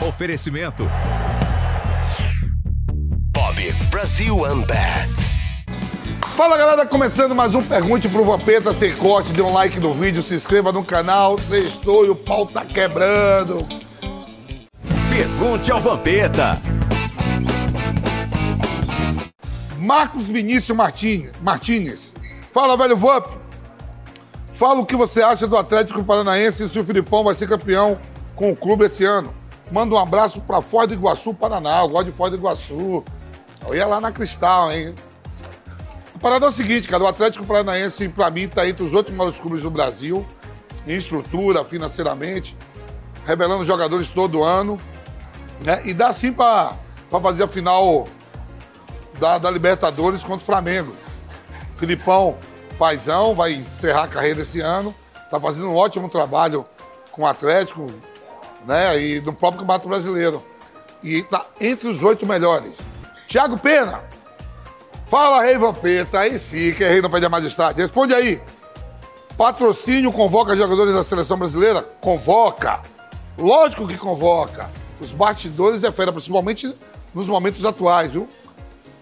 Oferecimento. 0.00 0.86
Bob 3.32 3.72
Brasil 3.90 4.36
Unbat. 4.36 5.10
Fala 6.36 6.58
galera, 6.58 6.84
começando 6.84 7.34
mais 7.34 7.54
um 7.54 7.62
Pergunte 7.62 8.06
pro 8.06 8.22
Vampeta 8.22 8.74
sem 8.74 8.94
corte, 8.94 9.32
dê 9.32 9.40
um 9.40 9.54
like 9.54 9.80
no 9.80 9.94
vídeo, 9.94 10.22
se 10.22 10.34
inscreva 10.34 10.70
no 10.70 10.84
canal, 10.84 11.38
sextou 11.38 12.04
e 12.04 12.10
o 12.10 12.14
pau 12.14 12.44
tá 12.44 12.62
quebrando. 12.62 13.66
Pergunte 15.08 15.72
ao 15.72 15.80
Vampeta. 15.80 16.60
Marcos 19.78 20.28
Vinícius 20.28 20.76
Martins, 20.76 21.30
Martínez. 21.40 22.12
Fala, 22.52 22.76
velho 22.76 22.98
Vamp. 22.98 23.28
Fala 24.52 24.80
o 24.80 24.86
que 24.86 24.94
você 24.94 25.22
acha 25.22 25.46
do 25.46 25.56
Atlético 25.56 26.04
Paranaense 26.04 26.64
e 26.64 26.68
se 26.68 26.78
o 26.78 26.84
Filipão 26.84 27.24
vai 27.24 27.34
ser 27.34 27.48
campeão 27.48 27.98
com 28.34 28.50
o 28.50 28.56
clube 28.56 28.84
esse 28.84 29.02
ano. 29.02 29.32
Manda 29.70 29.94
um 29.94 29.98
abraço 29.98 30.40
pra 30.40 30.60
Foz 30.60 30.86
do 30.86 30.94
Iguaçu, 30.94 31.34
Paraná. 31.34 31.80
Eu 31.80 31.88
gosto 31.88 32.06
de 32.06 32.12
Foz 32.12 32.30
do 32.30 32.36
Iguaçu. 32.36 33.04
Eu 33.66 33.74
ia 33.74 33.86
lá 33.86 34.00
na 34.00 34.12
Cristal, 34.12 34.70
hein? 34.70 34.94
A 36.14 36.18
parada 36.18 36.46
é 36.46 36.48
o 36.48 36.52
seguinte, 36.52 36.86
cara. 36.88 37.02
O 37.02 37.06
Atlético 37.06 37.44
Paranaense, 37.44 38.08
pra 38.08 38.30
mim, 38.30 38.48
tá 38.48 38.66
entre 38.68 38.84
os 38.84 38.92
oito 38.92 39.12
maiores 39.12 39.38
clubes 39.38 39.62
do 39.62 39.70
Brasil. 39.70 40.24
Em 40.86 40.94
estrutura, 40.94 41.64
financeiramente. 41.64 42.56
Revelando 43.26 43.64
jogadores 43.64 44.08
todo 44.08 44.44
ano. 44.44 44.78
Né? 45.60 45.82
E 45.84 45.92
dá 45.92 46.12
sim 46.12 46.32
pra 46.32 46.76
fazer 47.10 47.42
a 47.42 47.48
final 47.48 48.06
da, 49.18 49.38
da 49.38 49.50
Libertadores 49.50 50.22
contra 50.22 50.42
o 50.42 50.46
Flamengo. 50.46 50.94
Filipão, 51.76 52.36
paizão, 52.78 53.34
vai 53.34 53.54
encerrar 53.54 54.04
a 54.04 54.08
carreira 54.08 54.42
esse 54.42 54.60
ano. 54.60 54.94
Tá 55.30 55.40
fazendo 55.40 55.68
um 55.68 55.76
ótimo 55.76 56.08
trabalho 56.08 56.64
com 57.10 57.22
o 57.22 57.26
Atlético, 57.26 57.86
né? 58.66 59.00
E 59.00 59.20
no 59.20 59.32
próprio 59.32 59.60
Campeonato 59.60 59.88
Brasileiro. 59.88 60.42
E 61.02 61.22
tá 61.22 61.46
entre 61.60 61.88
os 61.88 62.02
oito 62.02 62.26
melhores. 62.26 62.78
Thiago 63.28 63.58
Pena. 63.58 64.00
Fala, 65.06 65.44
Rei 65.44 65.56
Vampeta. 65.56 66.20
Aí 66.20 66.38
sim, 66.38 66.72
que 66.72 66.82
é 66.82 66.88
rei 66.88 67.00
não 67.00 67.10
pede 67.10 67.26
a 67.26 67.28
majestade. 67.28 67.80
Responde 67.80 68.12
aí. 68.14 68.40
Patrocínio 69.36 70.10
convoca 70.12 70.56
jogadores 70.56 70.94
da 70.94 71.04
seleção 71.04 71.38
brasileira? 71.38 71.82
Convoca. 72.00 72.80
Lógico 73.38 73.86
que 73.86 73.96
convoca. 73.96 74.70
Os 75.00 75.12
bastidores 75.12 75.84
é 75.84 75.92
fera, 75.92 76.10
principalmente 76.10 76.74
nos 77.14 77.28
momentos 77.28 77.64
atuais, 77.64 78.12
viu? 78.12 78.26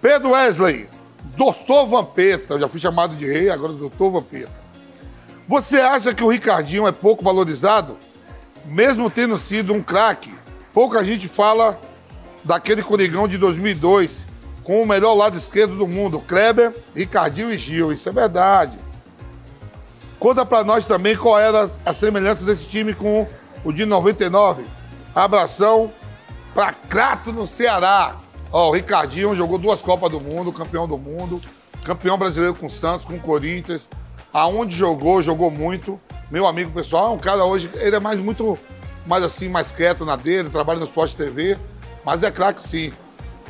Pedro 0.02 0.30
Wesley, 0.30 0.88
Doutor 1.36 1.86
Vampeta. 1.86 2.54
Eu 2.54 2.60
já 2.60 2.68
fui 2.68 2.80
chamado 2.80 3.14
de 3.14 3.24
rei, 3.24 3.48
agora 3.48 3.72
Doutor 3.72 4.10
Vampeta. 4.10 4.52
Você 5.46 5.80
acha 5.80 6.12
que 6.12 6.24
o 6.24 6.28
Ricardinho 6.28 6.86
é 6.86 6.92
pouco 6.92 7.22
valorizado? 7.22 7.96
Mesmo 8.64 9.10
tendo 9.10 9.36
sido 9.36 9.72
um 9.72 9.82
craque, 9.82 10.32
pouca 10.72 11.04
gente 11.04 11.28
fala 11.28 11.78
daquele 12.42 12.82
Corigão 12.82 13.28
de 13.28 13.38
2002, 13.38 14.24
com 14.62 14.82
o 14.82 14.86
melhor 14.86 15.14
lado 15.14 15.36
esquerdo 15.36 15.76
do 15.76 15.86
mundo, 15.86 16.20
Kleber, 16.20 16.74
Ricardinho 16.94 17.52
e 17.52 17.58
Gil. 17.58 17.92
Isso 17.92 18.08
é 18.08 18.12
verdade. 18.12 18.78
Conta 20.18 20.46
pra 20.46 20.64
nós 20.64 20.86
também 20.86 21.16
qual 21.16 21.38
era 21.38 21.70
a 21.84 21.92
semelhança 21.92 22.44
desse 22.44 22.66
time 22.66 22.94
com 22.94 23.26
o 23.62 23.72
de 23.72 23.84
99. 23.84 24.64
Abração 25.14 25.92
pra 26.54 26.72
Crato 26.72 27.32
no 27.32 27.46
Ceará. 27.46 28.16
Ó, 28.50 28.70
o 28.70 28.72
Ricardinho 28.72 29.34
jogou 29.34 29.58
duas 29.58 29.82
Copas 29.82 30.10
do 30.10 30.20
Mundo, 30.20 30.52
campeão 30.52 30.88
do 30.88 30.96
mundo, 30.96 31.40
campeão 31.84 32.16
brasileiro 32.16 32.54
com 32.54 32.70
Santos, 32.70 33.04
com 33.04 33.18
Corinthians. 33.18 33.88
Aonde 34.32 34.76
jogou, 34.76 35.22
jogou 35.22 35.50
muito. 35.50 36.00
Meu 36.30 36.46
amigo 36.46 36.70
pessoal, 36.70 37.12
é 37.12 37.16
um 37.16 37.18
cara 37.18 37.44
hoje, 37.44 37.70
ele 37.74 37.96
é 37.96 38.00
mais 38.00 38.18
muito, 38.18 38.58
mais 39.06 39.22
assim, 39.22 39.48
mais 39.48 39.70
quieto 39.70 40.04
na 40.04 40.16
dele, 40.16 40.48
trabalha 40.48 40.78
no 40.78 40.86
Sport 40.86 41.14
TV, 41.14 41.58
mas 42.04 42.22
é 42.22 42.30
craque 42.30 42.60
sim. 42.60 42.92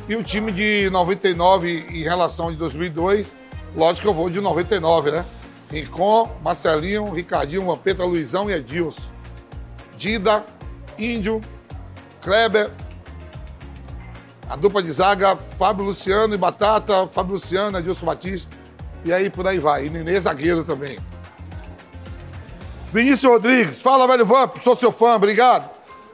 E 0.07 0.15
o 0.15 0.23
time 0.23 0.51
de 0.51 0.89
99 0.91 1.85
em 1.89 2.03
relação 2.03 2.51
de 2.51 2.57
2002, 2.57 3.33
lógico 3.75 4.01
que 4.01 4.07
eu 4.07 4.13
vou 4.13 4.29
de 4.29 4.39
99, 4.39 5.11
né? 5.11 5.25
Rincon, 5.71 6.29
Marcelinho, 6.43 7.11
Ricardinho, 7.11 7.65
Vampeta, 7.65 8.03
Luizão 8.03 8.49
e 8.49 8.53
Edilson. 8.53 9.01
Dida, 9.97 10.43
Índio, 10.97 11.41
Kleber, 12.21 12.69
a 14.47 14.55
dupla 14.55 14.83
de 14.83 14.91
zaga, 14.91 15.35
Fábio 15.57 15.85
Luciano 15.85 16.35
e 16.35 16.37
Batata, 16.37 17.07
Fábio 17.07 17.33
Luciano, 17.33 17.79
Edilson 17.79 18.05
Batista. 18.05 18.55
E 19.03 19.11
aí 19.11 19.29
por 19.29 19.47
aí 19.47 19.59
vai. 19.59 19.87
E 19.87 19.89
Nenê 19.89 20.19
zagueiro 20.19 20.63
também. 20.63 20.99
Vinícius 22.95 23.29
Rodrigues, 23.29 23.81
fala, 23.81 24.07
velho 24.07 24.25
Vamp, 24.25 24.55
sou 24.63 24.73
seu 24.73 24.89
fã, 24.89 25.15
obrigado. 25.15 25.69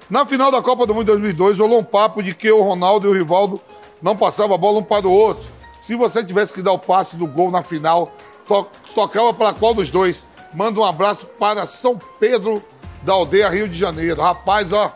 Na 0.10 0.26
final 0.26 0.52
da 0.52 0.64
Copa 0.64 0.88
do 0.88 0.96
Mundo 0.96 1.06
de 1.06 1.12
2002, 1.12 1.60
rolou 1.60 1.80
um 1.80 1.84
papo 1.84 2.24
de 2.24 2.34
que 2.34 2.52
o 2.52 2.64
Ronaldo 2.64 3.06
e 3.08 3.12
o 3.12 3.14
Rivaldo 3.14 3.62
não 4.02 4.18
passavam 4.18 4.56
a 4.56 4.58
bola 4.58 4.80
um 4.80 4.84
para 4.84 5.08
o 5.08 5.12
outro. 5.12 5.44
Se 5.80 5.94
você 5.94 6.24
tivesse 6.24 6.52
que 6.52 6.60
dar 6.60 6.72
o 6.72 6.80
passe 6.80 7.16
do 7.16 7.28
gol 7.28 7.52
na 7.52 7.62
final, 7.62 8.12
to 8.48 8.66
tocava 8.96 9.32
para 9.32 9.54
qual 9.54 9.76
dos 9.76 9.92
dois? 9.92 10.24
Manda 10.56 10.80
um 10.80 10.84
abraço 10.84 11.28
para 11.28 11.68
São 11.68 12.00
Pedro 12.20 12.64
da 13.04 13.14
aldeia 13.14 13.48
Rio 13.50 13.70
de 13.70 13.78
Janeiro. 13.78 14.20
Rapaz, 14.20 14.74
ó, 14.74 14.92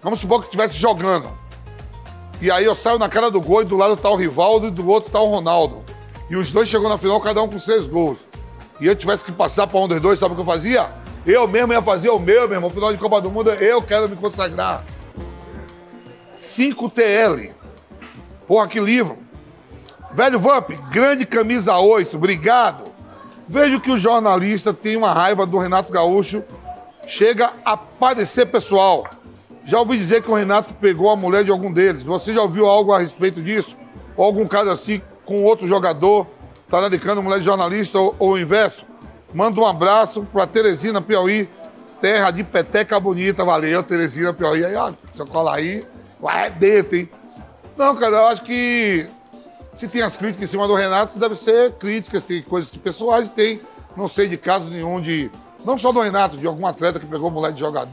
vamos 0.00 0.20
supor 0.20 0.38
que 0.38 0.46
estivesse 0.46 0.76
jogando. 0.76 1.36
E 2.40 2.48
aí 2.48 2.64
eu 2.64 2.76
saio 2.76 2.96
na 2.96 3.08
cara 3.08 3.28
do 3.28 3.40
gol 3.40 3.62
e 3.62 3.64
do 3.64 3.76
lado 3.76 3.96
tá 3.96 4.08
o 4.08 4.14
Rivaldo 4.14 4.68
e 4.68 4.70
do 4.70 4.88
outro 4.88 5.10
tá 5.10 5.20
o 5.20 5.30
Ronaldo. 5.30 5.82
E 6.30 6.36
os 6.36 6.52
dois 6.52 6.68
chegou 6.68 6.88
na 6.88 6.96
final, 6.96 7.20
cada 7.20 7.42
um 7.42 7.48
com 7.48 7.58
seis 7.58 7.88
gols. 7.88 8.25
E 8.80 8.86
eu 8.86 8.94
tivesse 8.94 9.24
que 9.24 9.32
passar 9.32 9.66
para 9.66 9.78
um 9.78 9.88
dos 9.88 10.00
dois, 10.00 10.18
sabe 10.18 10.32
o 10.32 10.34
que 10.34 10.42
eu 10.42 10.46
fazia? 10.46 10.90
Eu 11.26 11.48
mesmo 11.48 11.72
ia 11.72 11.82
fazer 11.82 12.10
o 12.10 12.18
meu, 12.18 12.46
meu 12.46 12.56
irmão. 12.56 12.70
Final 12.70 12.92
de 12.92 12.98
Copa 12.98 13.20
do 13.20 13.30
Mundo, 13.30 13.50
eu 13.50 13.82
quero 13.82 14.08
me 14.08 14.16
consagrar. 14.16 14.84
5 16.38 16.90
TL. 16.90 17.52
Porra, 18.46 18.68
que 18.68 18.78
livro. 18.78 19.18
Velho 20.12 20.38
Vamp, 20.38 20.70
grande 20.90 21.26
camisa 21.26 21.76
8, 21.76 22.16
obrigado. 22.16 22.84
Vejo 23.48 23.80
que 23.80 23.90
o 23.90 23.98
jornalista 23.98 24.72
tem 24.72 24.96
uma 24.96 25.12
raiva 25.12 25.44
do 25.44 25.58
Renato 25.58 25.92
Gaúcho. 25.92 26.42
Chega 27.06 27.52
a 27.64 27.76
parecer 27.76 28.46
pessoal. 28.46 29.04
Já 29.64 29.78
ouvi 29.78 29.98
dizer 29.98 30.22
que 30.22 30.30
o 30.30 30.34
Renato 30.34 30.74
pegou 30.74 31.10
a 31.10 31.16
mulher 31.16 31.44
de 31.44 31.50
algum 31.50 31.72
deles. 31.72 32.02
Você 32.02 32.32
já 32.32 32.42
ouviu 32.42 32.66
algo 32.66 32.92
a 32.92 32.98
respeito 32.98 33.42
disso? 33.42 33.76
Ou 34.16 34.24
algum 34.24 34.46
caso 34.46 34.70
assim 34.70 35.02
com 35.24 35.42
outro 35.42 35.66
jogador, 35.66 36.26
talaricando 36.68 37.22
mulher 37.22 37.38
de 37.38 37.44
jornalista 37.44 37.98
ou, 37.98 38.14
ou 38.18 38.32
o 38.32 38.38
inverso? 38.38 38.84
Manda 39.32 39.60
um 39.60 39.66
abraço 39.66 40.26
para 40.32 40.46
Teresina, 40.46 41.00
Piauí, 41.00 41.48
terra 42.00 42.30
de 42.30 42.42
peteca 42.44 42.98
bonita. 42.98 43.44
Valeu, 43.44 43.82
Teresina, 43.82 44.32
Piauí. 44.32 44.64
Aí, 44.64 44.74
ó, 44.74 44.92
você 45.10 45.24
cola 45.24 45.56
aí, 45.56 45.86
vai 46.20 46.50
dentro, 46.50 46.96
hein? 46.96 47.08
Não, 47.76 47.94
cara, 47.94 48.16
eu 48.16 48.26
acho 48.26 48.42
que 48.42 49.08
se 49.76 49.86
tem 49.86 50.02
as 50.02 50.16
críticas 50.16 50.48
em 50.48 50.50
cima 50.50 50.66
do 50.66 50.74
Renato, 50.74 51.18
deve 51.18 51.34
ser 51.34 51.72
críticas, 51.72 52.24
tem 52.24 52.42
coisas 52.42 52.70
pessoais, 52.70 53.28
tem, 53.28 53.60
não 53.94 54.08
sei 54.08 54.26
de 54.26 54.38
caso 54.38 54.70
nenhum 54.70 55.00
de, 55.00 55.30
não 55.64 55.76
só 55.76 55.92
do 55.92 56.00
Renato, 56.00 56.38
de 56.38 56.46
algum 56.46 56.66
atleta 56.66 56.98
que 56.98 57.04
pegou 57.04 57.30
mulher 57.30 57.52
de 57.52 57.60
jogador, 57.60 57.92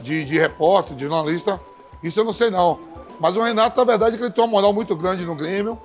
de, 0.00 0.24
de 0.24 0.38
repórter, 0.38 0.96
de 0.96 1.02
jornalista, 1.02 1.60
isso 2.02 2.20
eu 2.20 2.24
não 2.24 2.32
sei 2.32 2.50
não. 2.50 2.78
Mas 3.18 3.34
o 3.34 3.42
Renato, 3.42 3.76
na 3.76 3.84
verdade, 3.84 4.16
ele 4.16 4.30
tem 4.30 4.44
uma 4.44 4.50
moral 4.50 4.72
muito 4.72 4.94
grande 4.94 5.24
no 5.24 5.34
Grêmio. 5.34 5.80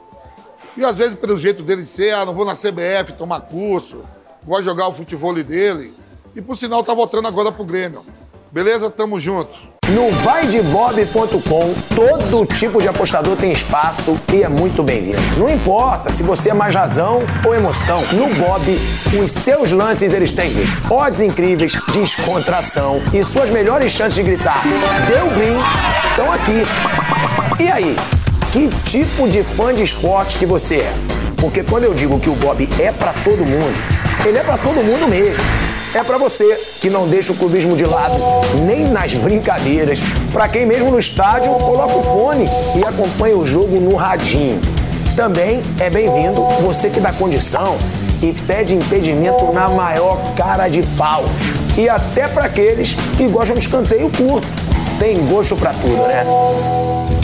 E 0.77 0.85
às 0.85 0.97
vezes, 0.97 1.15
pelo 1.15 1.37
jeito 1.37 1.63
dele 1.63 1.83
de 1.83 1.89
ser, 1.89 2.13
ah, 2.13 2.25
não 2.25 2.33
vou 2.33 2.45
na 2.45 2.55
CBF 2.55 3.13
tomar 3.17 3.41
curso, 3.41 4.03
de 4.45 4.63
jogar 4.63 4.87
o 4.87 4.93
futebol 4.93 5.33
dele. 5.33 5.93
E 6.35 6.41
por 6.41 6.57
sinal, 6.57 6.83
tá 6.83 6.93
voltando 6.93 7.27
agora 7.27 7.51
pro 7.51 7.65
Grêmio. 7.65 8.05
Beleza? 8.51 8.89
Tamo 8.89 9.19
junto. 9.19 9.71
No 9.89 10.09
vaidebob.com, 10.09 11.73
todo 11.93 12.45
tipo 12.45 12.81
de 12.81 12.87
apostador 12.87 13.35
tem 13.35 13.51
espaço 13.51 14.17
e 14.31 14.41
é 14.41 14.47
muito 14.47 14.83
bem-vindo. 14.83 15.19
Não 15.37 15.49
importa 15.49 16.11
se 16.11 16.23
você 16.23 16.51
é 16.51 16.53
mais 16.53 16.73
razão 16.73 17.21
ou 17.45 17.53
emoção, 17.53 18.01
no 18.13 18.33
Bob, 18.35 18.79
os 19.21 19.31
seus 19.31 19.71
lances 19.71 20.13
eles 20.13 20.31
têm 20.31 20.53
odds 20.89 21.19
incríveis, 21.19 21.73
descontração 21.91 23.01
e 23.11 23.21
suas 23.23 23.49
melhores 23.49 23.91
chances 23.91 24.15
de 24.15 24.23
gritar 24.23 24.63
deu 25.07 25.29
green 25.31 25.57
estão 26.09 26.31
aqui. 26.31 27.61
E 27.61 27.67
aí, 27.69 27.97
que 28.51 28.67
tipo 28.83 29.29
de 29.29 29.43
fã 29.43 29.73
de 29.73 29.81
esporte 29.81 30.37
que 30.37 30.45
você 30.45 30.81
é? 30.81 30.93
Porque 31.37 31.63
quando 31.63 31.85
eu 31.85 31.93
digo 31.93 32.19
que 32.19 32.29
o 32.29 32.35
Bob 32.35 32.67
é 32.79 32.91
para 32.91 33.13
todo 33.23 33.45
mundo, 33.45 33.73
ele 34.25 34.37
é 34.37 34.43
para 34.43 34.57
todo 34.57 34.83
mundo 34.83 35.07
mesmo. 35.07 35.41
É 35.93 36.03
para 36.03 36.17
você 36.17 36.59
que 36.79 36.89
não 36.89 37.07
deixa 37.07 37.31
o 37.31 37.35
clubismo 37.35 37.75
de 37.75 37.85
lado, 37.85 38.15
nem 38.65 38.85
nas 38.85 39.13
brincadeiras. 39.13 39.99
Para 40.31 40.47
quem 40.49 40.65
mesmo 40.65 40.91
no 40.91 40.99
estádio 40.99 41.51
coloca 41.53 41.95
o 41.95 42.03
fone 42.03 42.49
e 42.75 42.83
acompanha 42.83 43.37
o 43.37 43.47
jogo 43.47 43.79
no 43.79 43.95
radinho. 43.95 44.59
Também 45.15 45.61
é 45.79 45.89
bem-vindo 45.89 46.45
você 46.61 46.89
que 46.89 46.99
dá 46.99 47.11
condição 47.11 47.77
e 48.21 48.33
pede 48.33 48.75
impedimento 48.75 49.51
na 49.53 49.69
maior 49.69 50.17
cara 50.35 50.67
de 50.67 50.83
pau. 50.97 51.23
E 51.77 51.87
até 51.87 52.27
para 52.27 52.45
aqueles 52.45 52.95
que 53.17 53.27
gostam 53.27 53.55
de 53.55 53.61
escanteio 53.61 54.09
curto. 54.09 54.47
Tem 54.99 55.25
gosto 55.25 55.55
para 55.55 55.71
tudo, 55.73 56.03
né? 56.03 56.23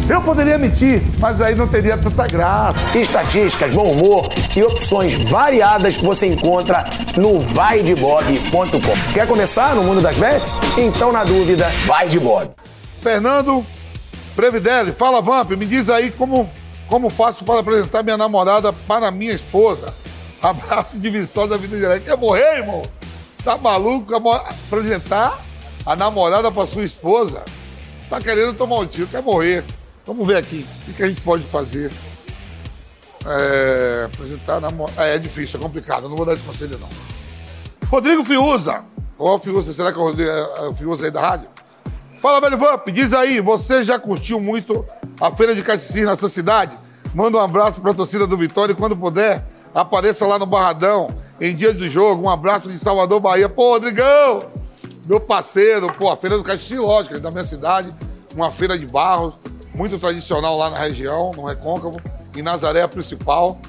Eu 0.09 0.21
poderia 0.21 0.57
mentir, 0.57 1.03
mas 1.19 1.41
aí 1.41 1.53
não 1.53 1.67
teria 1.67 1.97
tanta 1.97 2.25
graça. 2.25 2.77
Estatísticas, 2.97 3.71
bom 3.71 3.91
humor 3.91 4.29
e 4.55 4.63
opções 4.63 5.13
variadas 5.29 5.97
você 5.97 6.27
encontra 6.27 6.85
no 7.17 7.41
vaidebob.com. 7.41 9.13
Quer 9.13 9.27
começar 9.27 9.75
no 9.75 9.83
mundo 9.83 9.99
das 9.99 10.15
bets? 10.15 10.53
Então, 10.77 11.11
na 11.11 11.25
dúvida, 11.25 11.67
vai 11.85 12.07
de 12.07 12.21
Bob. 12.21 12.49
Fernando 13.01 13.65
Previdelli, 14.33 14.93
fala 14.93 15.21
Vamp, 15.21 15.51
me 15.51 15.65
diz 15.65 15.89
aí 15.89 16.09
como, 16.09 16.49
como 16.87 17.09
faço 17.09 17.43
para 17.43 17.59
apresentar 17.59 18.01
minha 18.01 18.17
namorada 18.17 18.71
para 18.71 19.11
minha 19.11 19.33
esposa. 19.33 19.93
Abraço 20.41 20.99
de 20.99 21.09
Viçosa 21.09 21.57
Vida 21.57 21.75
Direta. 21.75 21.99
Quer 21.99 22.17
morrer, 22.17 22.59
irmão? 22.59 22.83
Tá 23.43 23.57
maluco? 23.57 24.15
Apresentar 24.15 25.37
a 25.85 25.97
namorada 25.97 26.49
para 26.49 26.65
sua 26.65 26.85
esposa? 26.85 27.43
Tá 28.09 28.21
querendo 28.21 28.53
tomar 28.53 28.77
um 28.77 28.87
tiro, 28.87 29.07
quer 29.07 29.21
morrer. 29.21 29.65
Vamos 30.07 30.25
ver 30.25 30.37
aqui 30.37 30.65
o 30.87 30.93
que 30.93 31.03
a 31.03 31.07
gente 31.07 31.19
pode 31.19 31.43
fazer. 31.43 31.91
É, 33.25 34.05
apresentar 34.05 34.61
namorada. 34.61 35.05
É, 35.05 35.15
é 35.15 35.19
difícil, 35.19 35.59
é 35.59 35.63
complicado. 35.63 36.07
Não 36.07 36.15
vou 36.15 36.25
dar 36.25 36.33
esse 36.33 36.43
conselho, 36.43 36.79
não. 36.79 36.87
Rodrigo 37.89 38.23
Fiuza. 38.23 38.85
Qual 39.17 39.33
é 39.33 39.35
o 39.35 39.39
Fiuza? 39.39 39.73
Será 39.73 39.91
que 39.91 39.99
é 39.99 40.01
o, 40.01 40.05
Rodrigo, 40.05 40.29
é 40.29 40.69
o 40.69 40.73
Fiuza 40.73 41.03
aí 41.03 41.11
da 41.11 41.19
rádio? 41.19 41.49
Fala, 42.21 42.39
velho 42.39 42.57
Vamp, 42.57 42.87
diz 42.89 43.11
aí, 43.13 43.41
você 43.41 43.83
já 43.83 43.99
curtiu 43.99 44.39
muito 44.39 44.85
a 45.19 45.29
Feira 45.29 45.53
de 45.53 45.61
Caxicis 45.61 46.05
na 46.05 46.15
sua 46.15 46.29
cidade? 46.29 46.77
Manda 47.13 47.37
um 47.37 47.41
abraço 47.41 47.81
pra 47.81 47.93
torcida 47.93 48.25
do 48.25 48.37
Vitória 48.37 48.71
e 48.71 48.75
quando 48.75 48.95
puder, 48.95 49.45
apareça 49.73 50.25
lá 50.25 50.39
no 50.39 50.45
Barradão, 50.45 51.09
em 51.39 51.53
dia 51.53 51.73
do 51.73 51.87
jogo. 51.89 52.23
Um 52.23 52.29
abraço 52.29 52.69
de 52.69 52.79
Salvador, 52.79 53.19
Bahia. 53.19 53.49
Pô, 53.49 53.73
Rodrigão, 53.73 54.43
meu 55.05 55.19
parceiro, 55.19 55.91
pô, 55.93 56.09
a 56.09 56.15
Feira 56.15 56.37
do 56.37 56.43
Caxicis, 56.43 56.77
lógico, 56.77 57.15
é 57.15 57.19
da 57.19 57.29
minha 57.29 57.43
cidade, 57.43 57.93
uma 58.33 58.51
feira 58.51 58.77
de 58.77 58.85
barros, 58.85 59.33
muito 59.77 59.99
tradicional 59.99 60.57
lá 60.57 60.71
na 60.71 60.79
região, 60.79 61.31
no 61.35 61.45
Recôncavo, 61.45 62.01
em 62.35 62.41
Nazaré, 62.41 62.81
a 62.81 62.87
principal, 62.87 63.59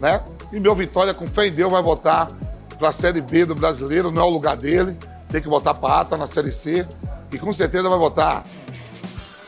né? 0.00 0.22
E 0.50 0.58
meu 0.58 0.74
Vitória, 0.74 1.12
com 1.12 1.26
fé 1.26 1.48
em 1.48 1.52
Deus, 1.52 1.70
vai 1.70 1.82
voltar 1.82 2.28
para 2.78 2.88
a 2.88 2.92
Série 2.92 3.20
B 3.20 3.44
do 3.44 3.54
Brasileiro, 3.54 4.10
não 4.10 4.22
é 4.22 4.24
o 4.24 4.30
lugar 4.30 4.56
dele, 4.56 4.96
tem 5.28 5.42
que 5.42 5.48
voltar 5.48 5.74
para 5.74 5.94
a 5.94 6.00
ATA 6.00 6.16
na 6.16 6.26
Série 6.26 6.50
C, 6.50 6.88
e 7.30 7.38
com 7.38 7.52
certeza 7.52 7.88
vai 7.88 7.98
votar 7.98 8.44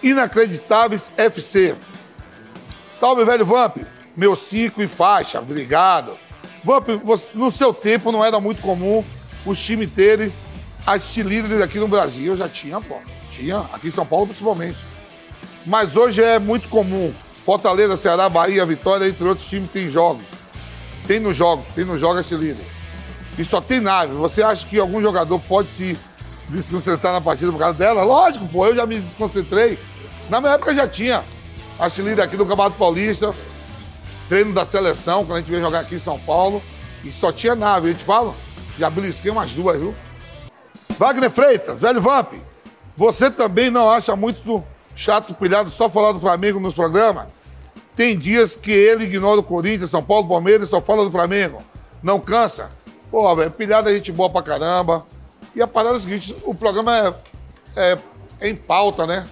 Inacreditáveis 0.03 1.11
FC. 1.17 1.75
Salve, 2.91 3.25
velho 3.25 3.47
Vamp, 3.47 3.79
meu 4.15 4.37
cinco 4.37 4.83
e 4.83 4.87
faixa, 4.87 5.41
obrigado. 5.41 6.19
Vamp, 6.63 6.89
no 7.33 7.51
seu 7.51 7.73
tempo 7.73 8.13
não 8.13 8.23
era 8.23 8.39
muito 8.39 8.61
comum 8.61 9.03
os 9.47 9.59
times 9.59 9.91
terem 9.93 10.31
as 10.87 11.17
líderes 11.17 11.63
aqui 11.63 11.79
no 11.79 11.89
Brasil. 11.89 12.33
Eu 12.33 12.37
já 12.37 12.49
tinha, 12.49 12.79
pô, 12.79 12.97
tinha, 13.31 13.61
aqui 13.73 13.89
em 13.89 13.91
São 13.91 14.05
Paulo 14.05 14.27
principalmente. 14.27 14.94
Mas 15.67 15.97
hoje 15.97 16.23
é 16.23 16.39
muito 16.39 16.69
comum. 16.69 17.13
Fortaleza, 17.45 17.97
Ceará, 17.97 18.29
Bahia, 18.29 18.65
Vitória, 18.67 19.09
entre 19.09 19.27
outros 19.27 19.49
times, 19.49 19.71
tem 19.71 19.91
jogos. 19.91 20.25
Tem 21.07 21.21
no 21.21 21.35
jogo, 21.35 21.65
tem 21.75 21.85
no 21.85 21.99
jogo 21.99 22.21
esse 22.21 22.35
líder. 22.35 22.65
E 23.39 23.45
só 23.45 23.61
tem 23.61 23.81
nave. 23.81 24.15
Você 24.15 24.43
acha 24.43 24.67
que 24.67 24.79
algum 24.79 25.01
jogador 25.01 25.39
pode 25.41 25.71
se 25.71 25.99
desconcentrar 26.49 27.13
na 27.13 27.21
partida 27.21 27.51
por 27.51 27.59
causa 27.59 27.75
dela? 27.75 28.03
Lógico, 28.03 28.47
pô, 28.49 28.67
eu 28.67 28.75
já 28.75 28.87
me 28.87 28.99
desconcentrei. 28.99 29.79
Na 30.31 30.41
minha 30.41 30.55
época 30.55 30.75
já 30.75 30.87
tinha 30.89 31.25
a 31.79 31.89
líder 31.89 32.23
aqui 32.23 32.37
no 32.37 32.47
Campeonato 32.47 32.77
Paulista, 32.77 33.35
treino 34.29 34.53
da 34.53 34.65
seleção, 34.65 35.25
quando 35.25 35.37
a 35.37 35.41
gente 35.41 35.51
veio 35.51 35.63
jogar 35.63 35.81
aqui 35.81 35.97
em 35.97 36.01
São 36.01 36.19
Paulo. 36.19 36.63
E 37.03 37.13
só 37.13 37.33
tinha 37.33 37.55
nave. 37.55 37.91
Eu 37.91 37.95
te 37.95 38.05
falo, 38.05 38.35
já 38.79 38.89
belisquei 38.89 39.31
umas 39.31 39.53
duas, 39.53 39.79
viu? 39.79 39.95
Wagner 40.99 41.31
Freitas, 41.31 41.81
velho 41.81 42.01
Vamp, 42.01 42.35
você 42.97 43.31
também 43.31 43.71
não 43.71 43.91
acha 43.91 44.15
muito 44.15 44.65
chato, 44.95 45.35
pilhado, 45.35 45.71
só 45.71 45.89
falar 45.89 46.13
do 46.13 46.21
Flamengo 46.21 46.61
nos 46.61 46.75
programas? 46.75 47.27
Tem 47.97 48.19
dias 48.19 48.57
que 48.57 48.73
ele 48.73 49.05
ignora 49.05 49.41
o 49.41 49.43
Corinthians, 49.43 49.91
São 49.91 50.03
Paulo, 50.03 50.29
Palmeiras 50.29 50.69
só 50.69 50.81
fala 50.81 51.05
do 51.05 51.11
Flamengo. 51.11 51.63
Não 52.03 52.19
cansa? 52.19 52.69
Pô, 53.11 53.35
velho, 53.37 53.51
pilhada 53.51 53.91
é 53.91 53.95
gente 53.95 54.11
boa 54.13 54.29
pra 54.29 54.43
caramba. 54.43 55.07
E 55.55 55.63
a 55.63 55.67
parada 55.67 55.97
é 55.97 55.99
a 55.99 56.01
seguinte, 56.01 56.37
o 56.45 56.55
programa 56.55 56.97
é, 56.97 57.15
é, 57.77 57.99
é 58.41 58.49
em 58.49 58.57
pauta, 58.57 59.07
né? 59.07 59.27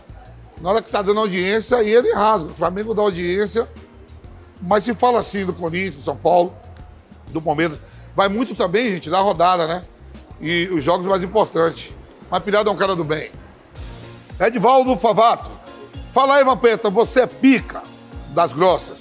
Na 0.61 0.71
hora 0.71 0.83
que 0.83 0.91
tá 0.91 1.03
dando 1.03 1.21
audiência, 1.21 1.79
aí 1.79 1.91
ele 1.91 2.13
rasga. 2.13 2.51
O 2.51 2.55
Flamengo 2.55 2.95
dá 2.95 3.03
audiência, 3.03 3.69
mas 4.61 4.85
se 4.85 4.95
fala 4.95 5.19
assim 5.19 5.45
do 5.45 5.53
Corinthians, 5.53 6.05
São 6.05 6.17
Paulo, 6.17 6.55
do 7.29 7.43
Palmeiras, 7.43 7.79
vai 8.15 8.29
muito 8.29 8.55
também, 8.55 8.93
gente, 8.93 9.11
da 9.11 9.19
rodada, 9.19 9.67
né? 9.67 9.83
e 10.43 10.69
os 10.73 10.83
jogos 10.83 11.07
mais 11.07 11.23
importantes. 11.23 11.93
Mas 12.29 12.43
Pilhado 12.43 12.69
é 12.69 12.73
um 12.73 12.77
cara 12.77 12.97
do 12.97 13.05
bem. 13.05 13.31
Edvaldo 14.47 14.97
Favato. 14.97 15.51
Fala 16.13 16.37
aí, 16.37 16.45
Vampeta, 16.45 16.91
você 16.91 17.21
é 17.21 17.27
pica 17.27 17.83
das 18.35 18.53
grossas. 18.53 18.99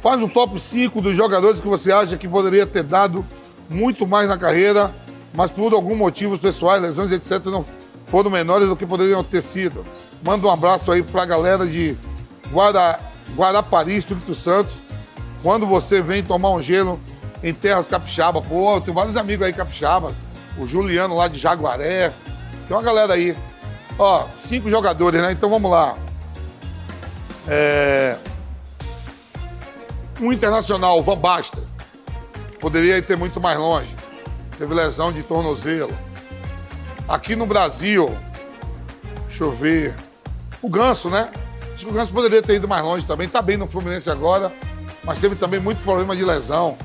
Faz 0.00 0.20
um 0.20 0.28
top 0.28 0.58
5 0.58 1.00
dos 1.00 1.14
jogadores 1.14 1.60
que 1.60 1.68
você 1.68 1.92
acha 1.92 2.16
que 2.16 2.26
poderia 2.26 2.66
ter 2.66 2.82
dado 2.82 3.24
muito 3.68 4.06
mais 4.06 4.28
na 4.28 4.38
carreira, 4.38 4.94
mas 5.34 5.50
por 5.50 5.74
algum 5.74 5.94
motivo 5.94 6.38
pessoais, 6.38 6.80
lesões, 6.80 7.12
etc., 7.12 7.44
não 7.46 7.64
foram 8.06 8.30
menores 8.30 8.68
do 8.68 8.76
que 8.76 8.86
poderiam 8.86 9.22
ter 9.22 9.42
sido. 9.42 9.84
Manda 10.22 10.46
um 10.46 10.50
abraço 10.50 10.90
aí 10.90 11.02
pra 11.02 11.26
galera 11.26 11.66
de 11.66 11.96
Guarda, 12.50 12.98
Guarapari, 13.36 13.96
Espírito 13.96 14.34
Santo. 14.34 14.72
Quando 15.42 15.66
você 15.66 16.00
vem 16.00 16.22
tomar 16.22 16.50
um 16.50 16.62
gelo 16.62 16.98
em 17.42 17.52
terras 17.52 17.88
capixaba, 17.88 18.40
pô, 18.40 18.76
eu 18.76 18.80
tenho 18.80 18.94
vários 18.94 19.16
amigos 19.16 19.44
aí 19.44 19.52
capixaba 19.52 20.14
o 20.58 20.66
Juliano 20.66 21.14
lá 21.14 21.28
de 21.28 21.38
Jaguaré. 21.38 22.12
Tem 22.66 22.76
uma 22.76 22.82
galera 22.82 23.12
aí. 23.12 23.36
Ó, 23.98 24.26
cinco 24.38 24.68
jogadores, 24.68 25.20
né? 25.22 25.32
Então 25.32 25.48
vamos 25.48 25.70
lá. 25.70 25.96
É... 27.48 28.16
Um 30.20 30.32
internacional, 30.32 31.02
Van 31.02 31.16
Basten. 31.16 31.64
Poderia 32.60 33.00
ter 33.02 33.16
muito 33.16 33.40
mais 33.40 33.58
longe. 33.58 33.94
Teve 34.58 34.74
lesão 34.74 35.12
de 35.12 35.22
tornozelo. 35.22 35.96
Aqui 37.08 37.36
no 37.36 37.46
Brasil, 37.46 38.16
deixa 39.28 39.44
eu 39.44 39.52
ver. 39.52 39.94
O 40.60 40.68
Ganso, 40.68 41.08
né? 41.08 41.30
Acho 41.74 41.84
que 41.84 41.90
o 41.90 41.94
Ganso 41.94 42.12
poderia 42.12 42.42
ter 42.42 42.54
ido 42.54 42.66
mais 42.66 42.82
longe 42.82 43.06
também. 43.06 43.28
Tá 43.28 43.40
bem 43.40 43.56
no 43.56 43.66
Fluminense 43.66 44.10
agora, 44.10 44.50
mas 45.04 45.20
teve 45.20 45.36
também 45.36 45.60
muito 45.60 45.82
problema 45.82 46.16
de 46.16 46.24
lesão. 46.24 46.76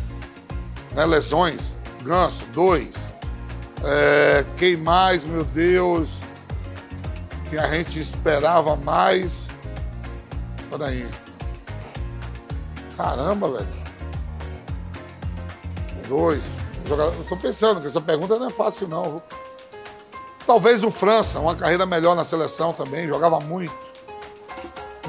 Né? 0.94 1.06
Lesões. 1.06 1.75
Ganso, 2.04 2.44
dois. 2.54 2.90
É, 3.84 4.46
quem 4.58 4.78
mais, 4.78 5.24
meu 5.24 5.44
Deus? 5.44 6.21
Que 7.51 7.59
a 7.59 7.68
gente 7.68 8.00
esperava 8.00 8.77
mais. 8.77 9.45
Peraí. 10.69 11.06
Caramba, 12.95 13.51
velho. 13.51 13.68
Dois. 16.07 16.42
Eu 16.89 17.25
tô 17.27 17.36
pensando 17.36 17.81
que 17.81 17.88
essa 17.88 18.00
pergunta 18.00 18.39
não 18.39 18.48
é 18.48 18.50
fácil, 18.50 18.88
não. 18.88 19.21
Talvez 20.48 20.81
o 20.81 20.89
França, 20.89 21.39
uma 21.39 21.53
carreira 21.53 21.86
melhor 21.86 22.15
na 22.15 22.24
seleção 22.24 22.71
também, 22.71 23.06
jogava 23.06 23.42
muito. 23.42 23.77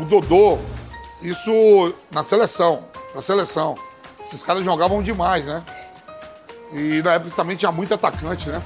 O 0.00 0.04
Dodô, 0.04 0.58
isso 1.20 1.94
na 2.10 2.24
seleção, 2.24 2.80
na 3.14 3.22
seleção. 3.22 3.76
Esses 4.24 4.42
caras 4.42 4.64
jogavam 4.64 5.00
demais, 5.00 5.46
né? 5.46 5.64
E 6.72 7.00
na 7.02 7.12
época 7.12 7.36
também 7.36 7.56
tinha 7.56 7.70
muito 7.70 7.94
atacante, 7.94 8.48
né? 8.48 8.60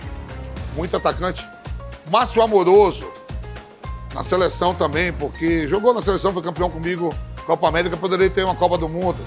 Muito 0.74 0.96
atacante. 0.96 1.46
Márcio 2.10 2.40
Amoroso, 2.40 3.12
na 4.16 4.22
seleção 4.22 4.74
também, 4.74 5.12
porque 5.12 5.68
jogou 5.68 5.92
na 5.92 6.02
seleção, 6.02 6.32
foi 6.32 6.42
campeão 6.42 6.70
comigo, 6.70 7.14
Copa 7.44 7.68
América, 7.68 7.98
poderia 7.98 8.30
ter 8.30 8.44
uma 8.44 8.54
Copa 8.54 8.78
do 8.78 8.88
Mundo. 8.88 9.18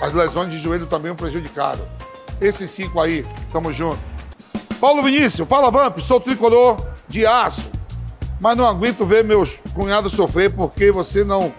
As 0.00 0.12
lesões 0.12 0.50
de 0.50 0.58
joelho 0.58 0.84
também 0.84 1.12
o 1.12 1.14
prejudicaram. 1.14 1.86
Esses 2.40 2.68
cinco 2.72 3.00
aí, 3.00 3.24
tamo 3.52 3.72
junto. 3.72 4.00
Paulo 4.80 5.00
Vinícius, 5.04 5.46
fala 5.46 5.70
Vamp, 5.70 5.96
sou 6.00 6.18
tricolor 6.18 6.84
de 7.08 7.24
aço, 7.24 7.70
mas 8.40 8.56
não 8.56 8.66
aguento 8.66 9.06
ver 9.06 9.22
meus 9.22 9.60
cunhados 9.74 10.12
sofrer 10.12 10.52
porque 10.52 10.90
você 10.90 11.22
não 11.22 11.54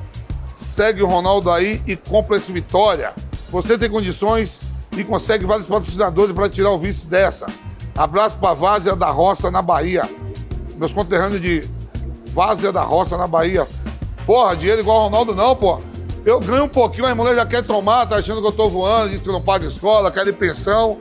segue 0.57 1.01
o 1.01 1.07
Ronaldo 1.07 1.49
aí 1.49 1.81
e 1.87 1.95
compra 1.95 2.35
esse 2.35 2.51
vitória. 2.51 3.13
Você 3.49 3.77
tem 3.77 3.89
condições 3.89 4.59
e 4.91 5.05
consegue 5.05 5.45
vários 5.45 5.67
patrocinadores 5.67 6.35
para 6.35 6.49
tirar 6.49 6.71
o 6.71 6.77
vice 6.77 7.07
dessa. 7.07 7.45
Abraço 7.95 8.37
para 8.39 8.53
Várzea 8.53 8.93
da 8.93 9.09
Roça, 9.09 9.49
na 9.49 9.61
Bahia. 9.61 10.03
Meus 10.75 10.91
conterrâneos 10.91 11.41
de 11.41 11.72
Várzea 12.33 12.71
da 12.71 12.83
Roça, 12.83 13.15
na 13.15 13.27
Bahia. 13.27 13.67
Porra, 14.25 14.55
dinheiro 14.55 14.81
igual 14.81 15.03
Ronaldo 15.03 15.35
não, 15.35 15.55
pô. 15.55 15.79
Eu 16.25 16.39
ganho 16.39 16.63
um 16.63 16.69
pouquinho, 16.69 17.05
a 17.05 17.13
mulher 17.13 17.35
já 17.35 17.45
quer 17.45 17.63
tomar, 17.63 18.05
tá 18.05 18.15
achando 18.15 18.41
que 18.41 18.47
eu 18.47 18.51
tô 18.51 18.69
voando, 18.69 19.09
diz 19.09 19.21
que 19.21 19.27
não 19.27 19.41
pago 19.41 19.65
escola, 19.65 20.09
quer 20.09 20.25
ir 20.25 20.33
pensão. 20.33 20.97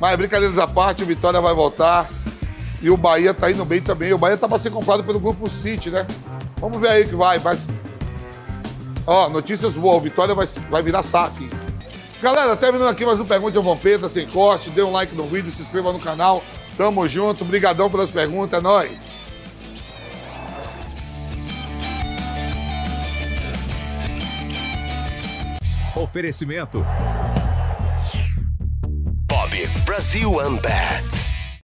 Mas 0.00 0.16
brincadeiras 0.16 0.58
à 0.58 0.66
parte, 0.66 1.02
o 1.02 1.06
Vitória 1.06 1.40
vai 1.40 1.54
voltar. 1.54 2.08
E 2.82 2.90
o 2.90 2.96
Bahia 2.96 3.32
tá 3.32 3.48
indo 3.50 3.64
bem 3.64 3.80
também. 3.80 4.12
O 4.12 4.18
Bahia 4.18 4.36
tá 4.36 4.48
para 4.48 4.58
ser 4.58 4.70
comprado 4.70 5.04
pelo 5.04 5.20
Grupo 5.20 5.48
City, 5.48 5.90
né? 5.90 6.04
Vamos 6.56 6.78
ver 6.78 6.88
aí 6.88 7.06
que 7.06 7.14
vai. 7.14 7.38
Mas... 7.38 7.64
Ó, 9.06 9.28
notícias 9.28 9.74
boas, 9.74 9.98
o 9.98 10.00
Vitória 10.00 10.34
vai, 10.34 10.48
vai 10.68 10.82
virar 10.82 11.04
SAF. 11.04 11.48
Galera, 12.20 12.56
terminando 12.56 12.88
aqui 12.88 13.06
mais 13.06 13.20
um 13.20 13.24
Pergunte 13.24 13.56
ao 13.56 13.62
Vampeta, 13.62 14.08
sem 14.08 14.26
corte. 14.26 14.70
Dê 14.70 14.82
um 14.82 14.90
like 14.90 15.14
no 15.14 15.24
vídeo, 15.28 15.52
se 15.52 15.62
inscreva 15.62 15.92
no 15.92 16.00
canal. 16.00 16.42
Tamo 16.76 17.06
junto. 17.06 17.44
Obrigadão 17.44 17.88
pelas 17.88 18.10
perguntas. 18.10 18.58
É 18.58 18.62
nóis. 18.62 19.11
Oferecimento. 25.94 26.84
Bob 29.28 29.50
Brasil 29.84 30.28
Unbat. 30.28 31.31